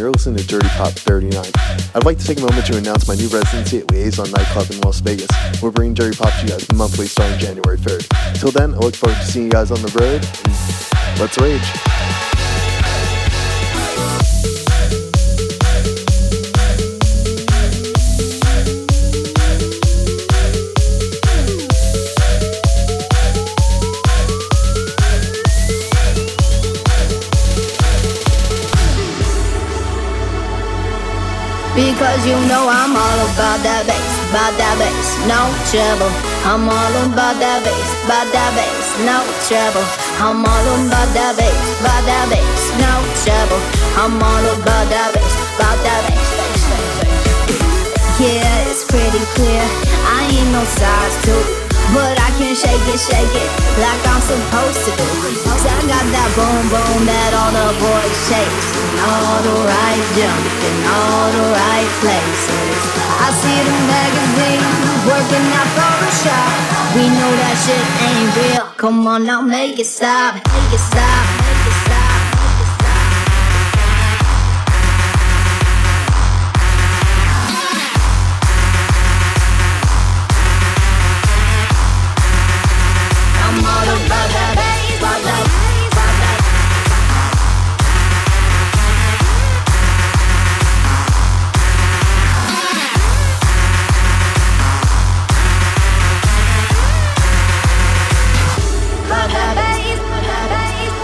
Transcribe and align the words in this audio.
you're 0.00 0.10
listening 0.10 0.38
to 0.38 0.46
Dirty 0.46 0.68
Pop 0.70 0.92
39. 0.92 1.44
I'd 1.94 2.04
like 2.04 2.16
to 2.16 2.24
take 2.24 2.38
a 2.38 2.40
moment 2.40 2.64
to 2.66 2.78
announce 2.78 3.06
my 3.06 3.14
new 3.16 3.28
residency 3.28 3.80
at 3.80 3.90
Liaison 3.90 4.30
Nightclub 4.30 4.70
in 4.70 4.80
Las 4.80 5.00
Vegas. 5.00 5.28
We're 5.62 5.70
bringing 5.70 5.92
Dirty 5.92 6.16
Pop 6.16 6.32
to 6.32 6.42
you 6.42 6.48
guys 6.48 6.72
monthly 6.72 7.06
starting 7.06 7.38
January 7.38 7.76
3rd. 7.76 8.40
Till 8.40 8.50
then, 8.50 8.72
I 8.72 8.78
look 8.78 8.94
forward 8.94 9.16
to 9.16 9.26
seeing 9.26 9.44
you 9.44 9.50
guys 9.50 9.70
on 9.70 9.82
the 9.82 9.92
road, 10.00 10.22
let's 11.20 11.36
rage. 11.36 11.99
Cause 31.80 32.26
you 32.26 32.36
know 32.44 32.68
I'm 32.68 32.92
all 32.92 33.20
about 33.32 33.64
that 33.64 33.88
bass, 33.88 34.12
about 34.28 34.52
that 34.60 34.76
bass, 34.76 35.08
no 35.24 35.48
trouble. 35.72 36.12
I'm 36.44 36.68
all 36.68 36.94
about 37.08 37.40
that 37.40 37.64
bass, 37.64 37.88
about 38.04 38.28
that 38.36 38.52
bass, 38.52 38.88
no 39.00 39.24
trouble. 39.48 39.84
I'm 40.20 40.44
all 40.44 40.66
about 40.76 41.08
that 41.16 41.40
bass, 41.40 41.56
about 41.80 42.04
that 42.04 42.28
bass, 42.28 42.62
no 42.76 43.00
trouble. 43.24 43.60
I'm 43.96 44.16
all 44.20 44.44
about 44.60 44.92
that 44.92 45.08
bass, 45.16 45.34
about 45.56 45.80
that 45.80 46.00
bass. 46.04 46.20
Yeah, 48.20 48.68
it's 48.68 48.84
pretty 48.84 49.24
clear. 49.32 49.64
I 50.04 50.28
ain't 50.36 50.52
no 50.52 50.60
size 50.64 51.16
two. 51.24 51.59
But 51.92 52.14
I 52.22 52.30
can 52.38 52.54
shake 52.54 52.86
it, 52.86 53.00
shake 53.02 53.34
it 53.34 53.50
like 53.82 54.02
I'm 54.06 54.22
supposed 54.22 54.82
to 54.86 54.92
do. 54.94 55.10
I 55.70 55.82
got 55.90 56.06
that 56.12 56.30
boom 56.38 56.64
boom 56.70 57.02
that 57.08 57.32
all 57.34 57.50
the 57.50 57.72
boys 57.82 58.16
chase. 58.30 58.68
All 59.00 59.40
the 59.42 59.56
right 59.64 60.04
jump 60.14 60.44
in 60.66 60.76
all 60.86 61.28
the 61.34 61.46
right 61.50 61.90
places. 61.98 62.78
I 63.20 63.28
see 63.32 63.60
the 63.64 63.76
magazine 63.90 64.64
working 65.08 65.46
out 65.56 65.68
Photoshop. 65.74 66.52
We 66.94 67.08
know 67.10 67.32
that 67.42 67.56
shit 67.64 67.86
ain't 68.06 68.30
real. 68.38 68.66
Come 68.76 69.06
on 69.06 69.24
now, 69.24 69.42
make 69.42 69.78
it 69.78 69.86
stop, 69.86 70.34
make 70.34 70.72
it 70.72 70.78
stop. 70.78 71.39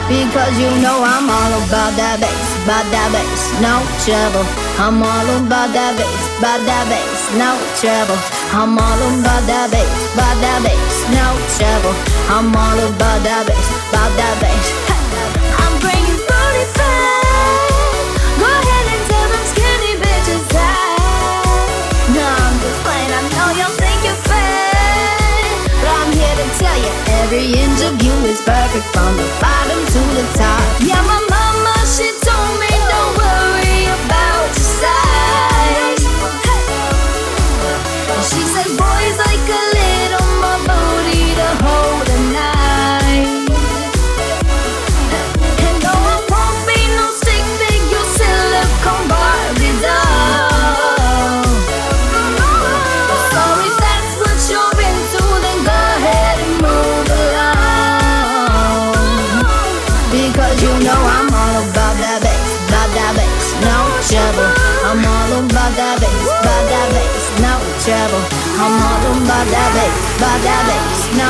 Cause 0.06 0.54
you 0.60 0.70
know 0.78 1.02
I'm 1.02 1.26
all 1.26 1.52
about 1.66 1.98
that 1.98 2.22
bass, 2.22 2.48
about 2.62 2.86
that 2.94 3.10
bass, 3.10 3.42
no 3.58 3.82
trouble. 4.06 4.46
I'm 4.78 5.02
all 5.02 5.28
about 5.42 5.74
that 5.74 5.98
bass, 5.98 6.22
about 6.38 6.62
that 6.62 6.86
bass, 6.86 7.20
no 7.34 7.58
trouble. 7.82 8.14
I'm 8.54 8.78
all 8.78 9.00
about 9.18 9.42
that 9.50 9.66
bass, 9.74 9.90
about 10.14 10.38
that 10.38 10.62
bass, 10.62 10.94
no 11.10 11.26
trouble. 11.58 11.90
I'm 12.30 12.54
all 12.54 12.78
about 12.86 13.18
that 13.26 13.50
bass, 13.50 13.66
about 13.90 14.12
that 14.14 14.36
bass. 14.38 14.66
I'm 15.58 15.74
bringing 15.82 16.22
booty 16.22 16.64
fat. 16.78 18.06
Go 18.38 18.46
ahead 18.46 18.86
and 18.86 19.02
tell 19.10 19.26
them 19.26 19.44
skinny 19.50 19.92
bitches 19.98 20.44
that. 20.54 21.02
No, 22.14 22.22
I'm 22.22 22.56
just 22.62 22.78
playing. 22.86 23.10
I 23.10 23.20
know 23.34 23.48
you'll 23.58 23.74
think 23.74 23.98
you're 24.06 24.22
fat, 24.22 25.66
but 25.82 25.90
I'm 25.90 26.14
here 26.14 26.36
to 26.38 26.46
tell 26.62 26.78
you 26.78 26.92
every 27.26 27.46
inch 27.58 27.80
of 27.82 27.98
you 27.98 28.14
is 28.30 28.38
perfect 28.46 28.86
from 28.94 29.18
the 29.18 29.26
bottom 29.42 29.55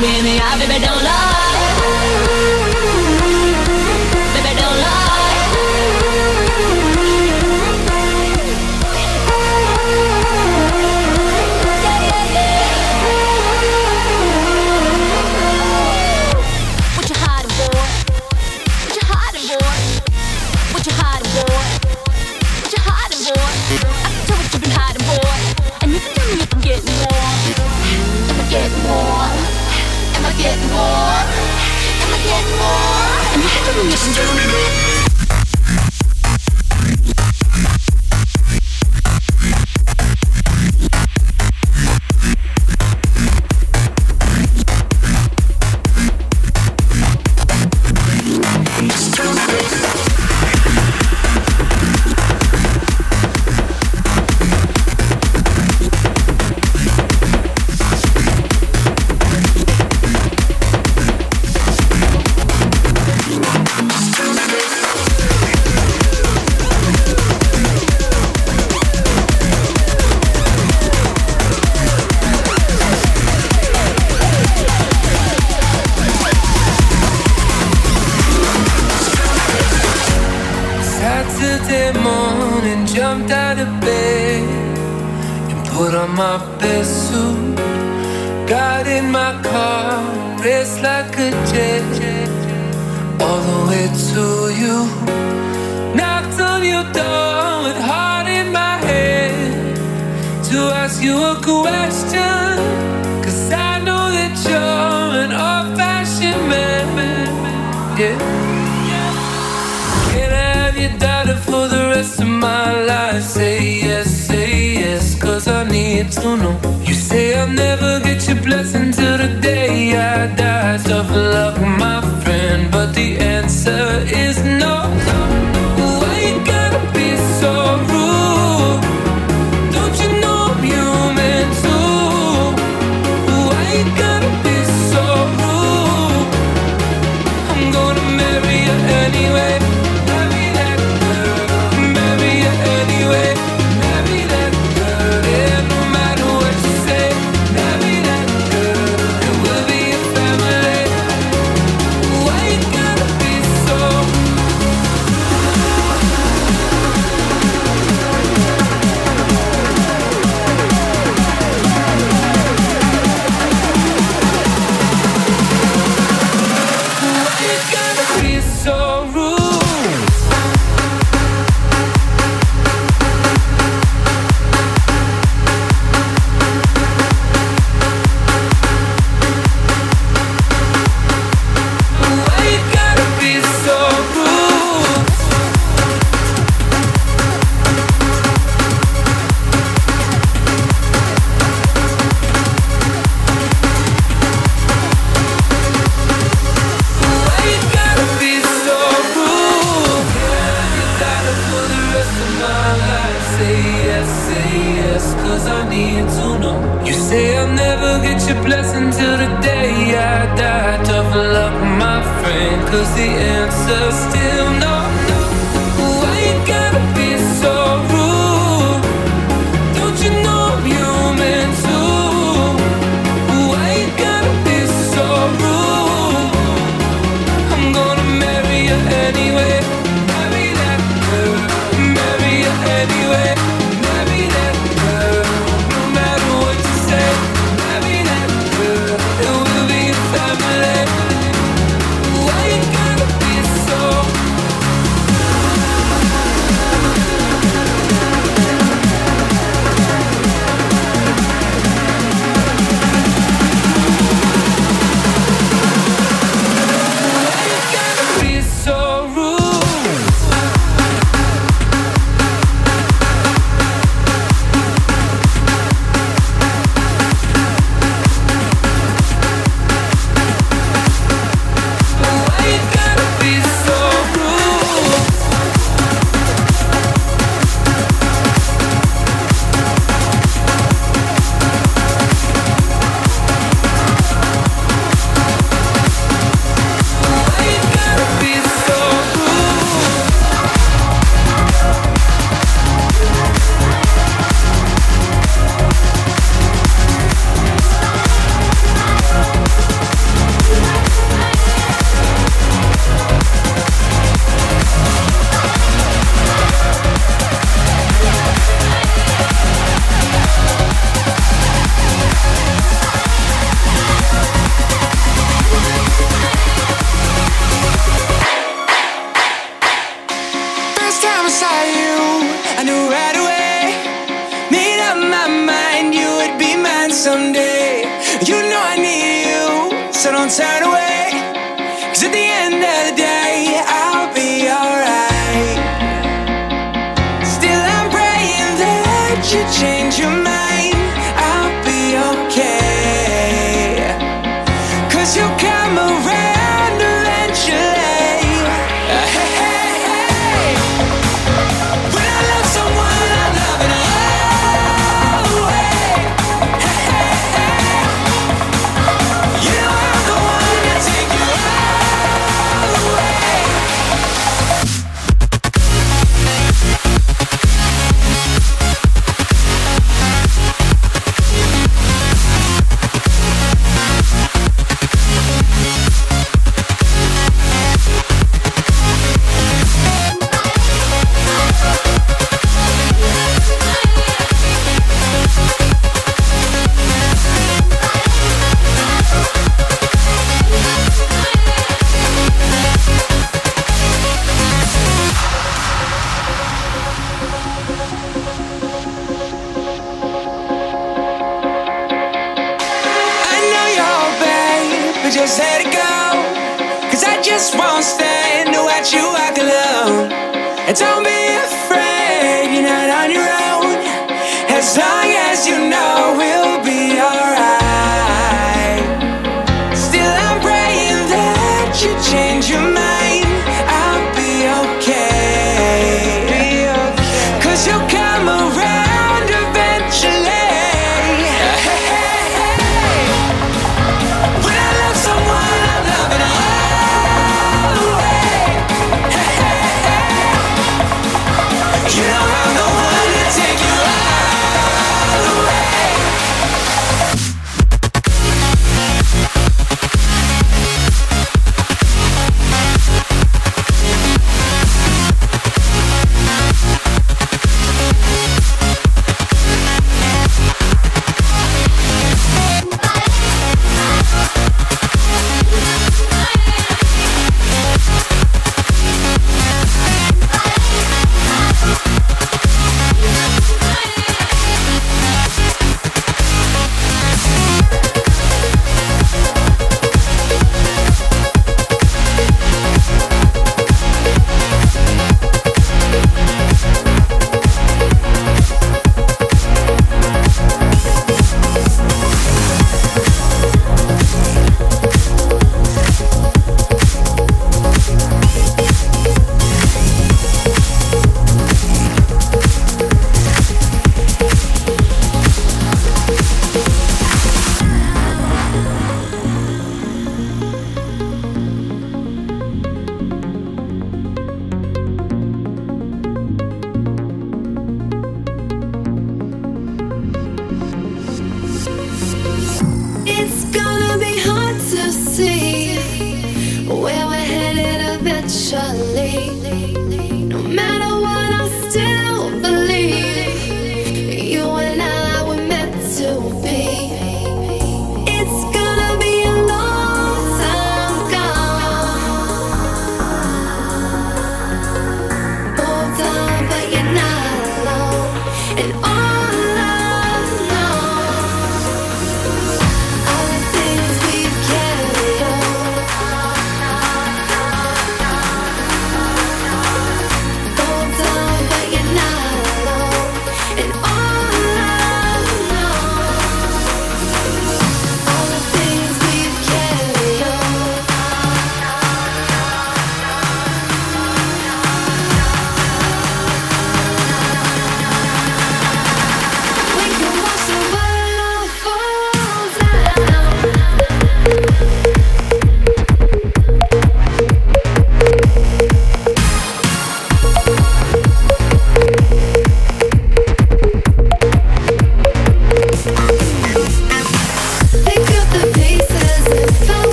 the 0.00 0.40
eye, 0.40 0.58
baby, 0.58 0.84
don't 0.84 1.04
lie. 1.04 1.39
And 33.80 33.90
you 33.90 33.96
can 33.96 34.12
tell 34.12 34.89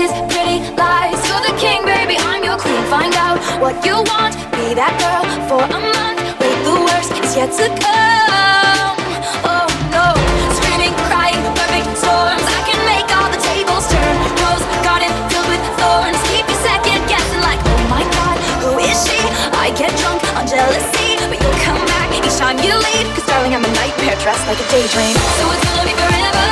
Kisses, 0.00 0.16
pretty 0.32 0.64
lies. 0.80 1.20
You're 1.28 1.44
the 1.44 1.52
king, 1.60 1.84
baby. 1.84 2.16
I'm 2.24 2.40
your 2.42 2.56
queen. 2.56 2.80
Find 2.88 3.12
out 3.20 3.36
what 3.60 3.76
you 3.84 4.00
want. 4.08 4.32
Be 4.56 4.72
that 4.72 4.96
girl 4.96 5.28
for 5.44 5.60
a 5.60 5.76
month. 5.76 6.24
Wait, 6.40 6.56
the 6.64 6.72
worst 6.88 7.12
is 7.20 7.36
yet 7.36 7.52
to 7.60 7.68
come. 7.68 8.96
Oh 9.44 9.68
no, 9.92 10.16
screaming, 10.56 10.96
crying, 11.04 11.36
perfect 11.52 12.00
storms. 12.00 12.40
I 12.48 12.60
can 12.64 12.80
make 12.88 13.12
all 13.12 13.28
the 13.28 13.40
tables 13.44 13.84
turn. 13.92 14.16
Rose 14.40 14.64
garden 14.80 15.12
filled 15.28 15.52
with 15.52 15.64
thorns. 15.76 16.16
Keep 16.32 16.48
you 16.48 16.58
second 16.64 17.04
guessing, 17.04 17.44
like, 17.44 17.60
oh 17.60 17.84
my 17.92 18.00
god, 18.16 18.40
who 18.64 18.80
is 18.80 18.96
she? 19.04 19.20
I 19.52 19.68
get 19.76 19.92
drunk 20.00 20.24
on 20.32 20.48
jealousy, 20.48 21.20
but 21.28 21.36
you'll 21.36 21.60
come 21.60 21.84
back 21.92 22.08
each 22.16 22.32
time 22.40 22.56
you 22.64 22.72
leave. 22.72 23.04
Cause 23.12 23.28
darling, 23.28 23.52
I'm 23.52 23.68
a 23.68 23.72
nightmare 23.76 24.16
dressed 24.24 24.48
like 24.48 24.56
a 24.64 24.66
daydream. 24.72 25.12
So 25.12 25.44
it's 25.52 25.64
gonna 25.68 25.84
be 25.84 25.92
forever, 25.92 26.48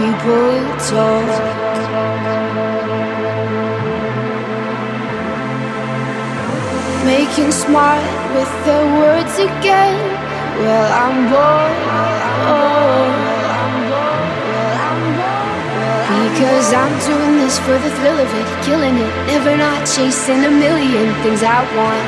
people 0.00 0.56
talk? 0.88 1.28
Making 7.04 7.52
smart 7.52 8.04
with 8.34 8.52
their 8.64 8.86
words 9.00 9.34
again. 9.48 9.98
Well, 10.62 10.88
I'm 11.02 11.16
bored. 11.30 11.78
Because 16.30 16.72
I'm 16.72 16.94
doing 17.10 17.36
this 17.42 17.58
for 17.58 17.76
the 17.84 17.90
thrill 17.96 18.18
of 18.18 18.30
it, 18.40 18.48
killing 18.64 18.96
it, 18.96 19.12
never 19.26 19.56
not 19.56 19.86
chasing 19.86 20.44
a 20.44 20.50
million 20.50 21.08
things 21.22 21.42
I 21.42 21.60
want. 21.76 22.06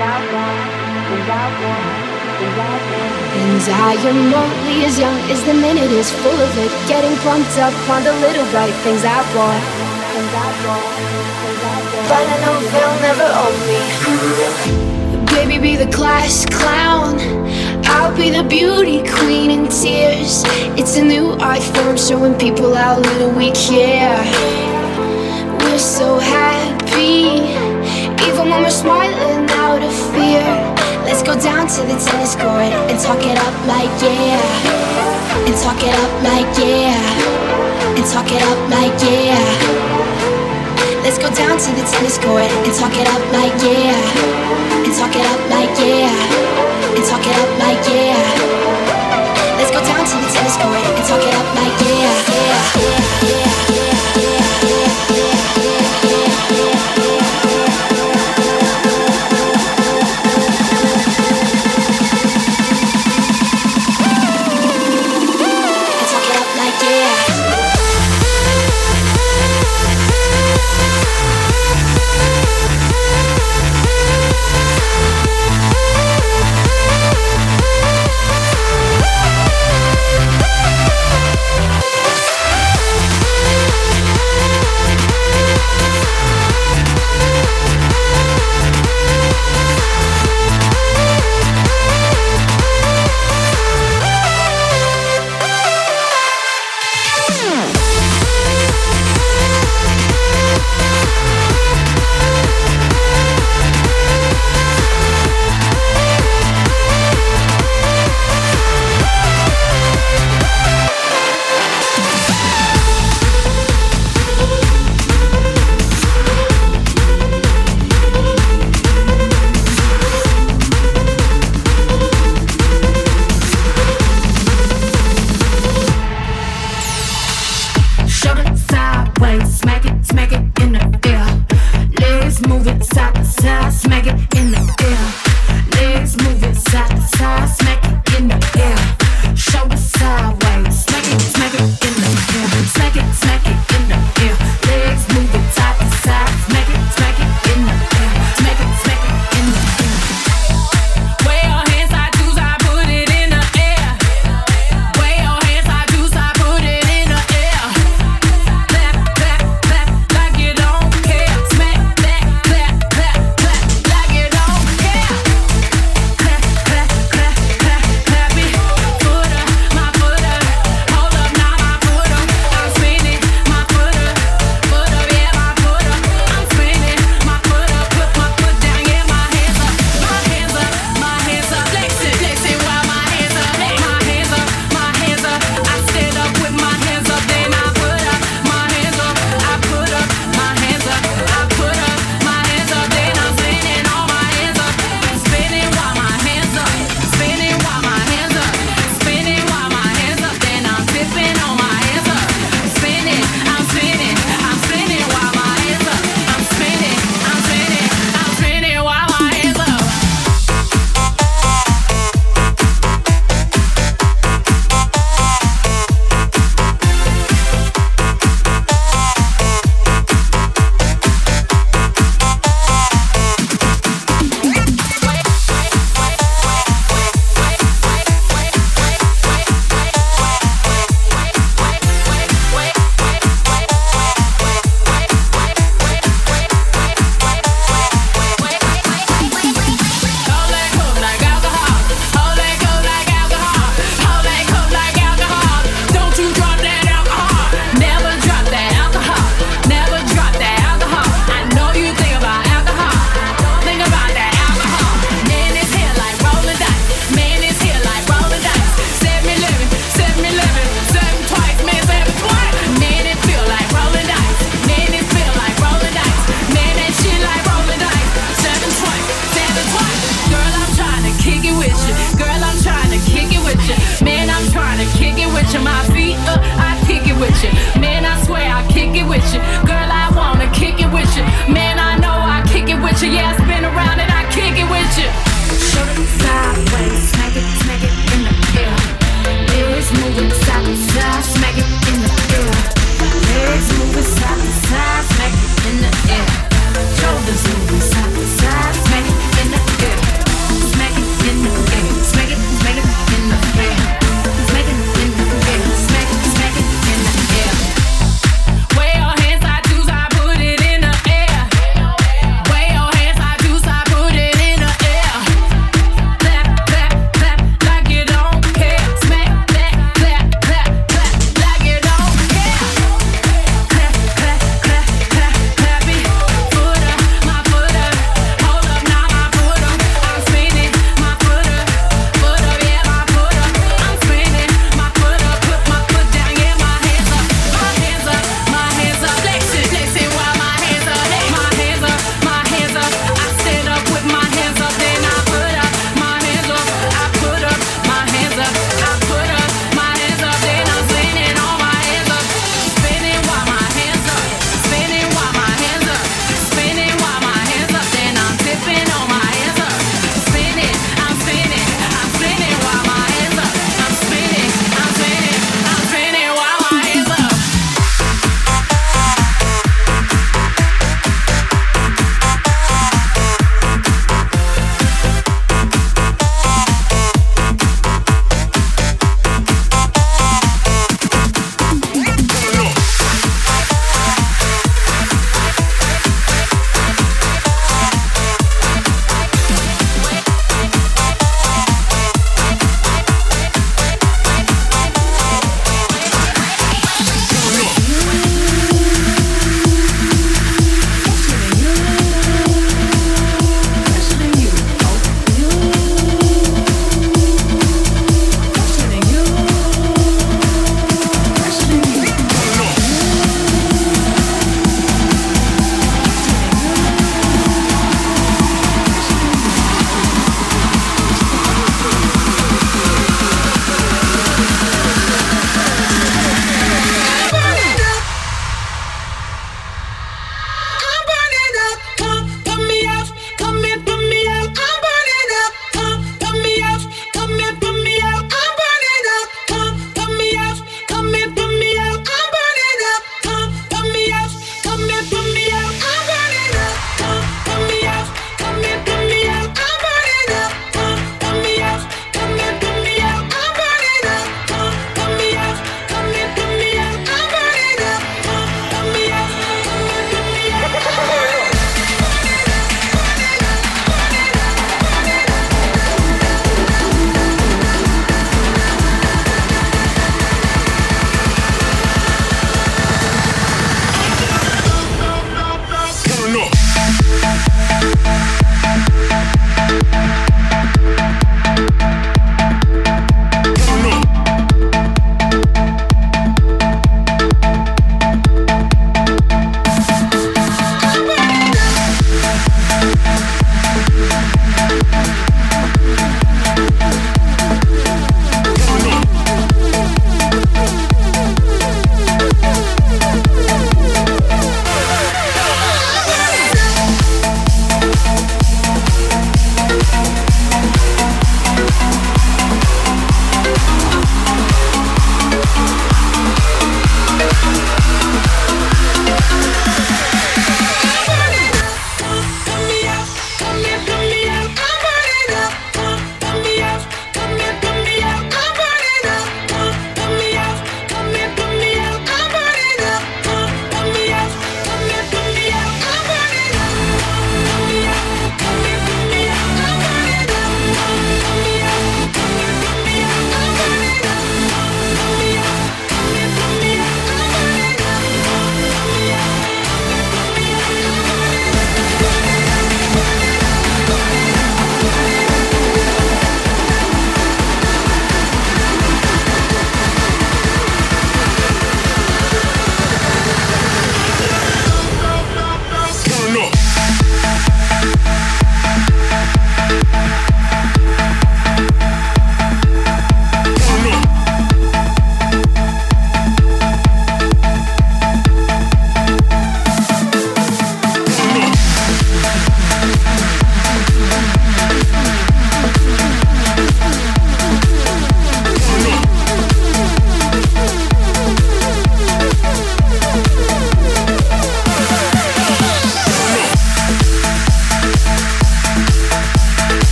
I 0.00 0.16
want. 0.32 0.60
Things 1.08 1.28
I 1.28 1.44
want. 1.62 2.17
And 2.40 3.62
I 3.66 3.94
am 4.06 4.32
only 4.32 4.84
as 4.84 4.96
young 4.96 5.18
as 5.28 5.42
the 5.42 5.54
minute 5.54 5.90
is 5.90 6.08
full 6.22 6.40
of 6.40 6.56
it. 6.56 6.70
Getting 6.86 7.16
pumped 7.18 7.58
up 7.58 7.74
on 7.90 8.04
the 8.04 8.12
little 8.12 8.46
bright 8.52 8.72
things 8.86 9.02
I 9.04 9.18
want. 9.34 9.64
But 12.06 12.22
I 12.22 12.38
know 12.44 12.62
they'll 12.70 13.00
never 13.02 13.26
own 13.42 13.58
me. 13.66 13.80
Baby, 15.34 15.58
be 15.58 15.74
the 15.76 15.90
class 15.90 16.46
clown. 16.46 17.18
I'll 17.86 18.16
be 18.16 18.30
the 18.30 18.44
beauty 18.44 19.02
queen 19.18 19.50
in 19.50 19.66
tears. 19.66 20.44
It's 20.78 20.96
a 20.96 21.02
new 21.02 21.36
form 21.74 21.96
showing 21.96 22.34
people 22.38 22.72
how 22.72 23.00
little 23.00 23.32
we 23.32 23.50
care. 23.50 24.22
We're 25.58 25.78
so 25.80 26.20
happy, 26.20 27.42
even 28.30 28.48
when 28.48 28.62
we're 28.62 28.70
smiling 28.70 29.50
out 29.50 29.82
of 29.82 29.92
fear. 30.14 30.77
Let's 31.08 31.22
go 31.22 31.32
down 31.40 31.66
to 31.66 31.80
the 31.88 31.96
tennis 31.96 32.36
court 32.36 32.68
and 32.68 33.00
talk 33.00 33.24
it 33.24 33.38
up 33.40 33.56
like 33.64 33.88
yeah. 34.04 34.36
And 35.48 35.56
talk 35.56 35.80
it 35.80 35.88
up 35.88 36.12
like 36.20 36.44
yeah. 36.60 37.00
And 37.96 38.04
talk 38.04 38.28
it 38.28 38.44
up 38.44 38.60
like 38.68 38.92
yeah. 39.00 39.40
Let's 41.00 41.16
go 41.16 41.32
down 41.32 41.56
to 41.56 41.70
the 41.72 41.84
tennis 41.88 42.18
court 42.20 42.44
and 42.44 42.72
talk 42.76 42.92
it 42.92 43.08
up 43.08 43.24
like 43.32 43.56
yeah. 43.64 43.96
And 44.84 44.92
talk 44.92 45.16
it 45.16 45.24
up 45.24 45.40
like 45.48 45.72
yeah. 45.80 46.12
And 46.92 47.04
talk 47.08 47.24
it 47.24 47.36
up 47.40 47.50
like 47.56 47.80
yeah. 47.88 48.20
Let's 49.56 49.72
go 49.72 49.80
down 49.80 50.04
to 50.04 50.16
the 50.20 50.28
tennis 50.28 50.60
court 50.60 50.76
and 50.76 51.04
talk 51.08 51.24
it 51.24 51.32
up 51.32 51.48
like 51.56 51.72
yeah. 51.88 52.12
yeah, 52.28 53.24
yeah. 53.24 53.27